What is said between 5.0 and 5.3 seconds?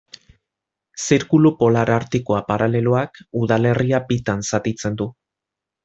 du.